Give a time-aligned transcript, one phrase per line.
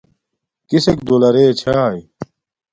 [0.69, 1.97] کسک دولرے چھاݵ